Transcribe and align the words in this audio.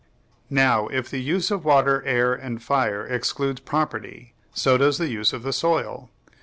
Now, 0.49 0.87
if 0.87 1.11
the 1.11 1.21
use 1.21 1.51
of 1.51 1.63
water, 1.63 2.01
air, 2.05 2.33
and 2.33 2.59
fire 2.63 3.05
excludes 3.05 3.59
property, 3.61 4.33
so 4.51 4.75
does 4.75 4.97
the 4.97 5.09
use 5.09 5.31
of 5.31 5.43
the 5.43 5.53
soil. 5.53 6.09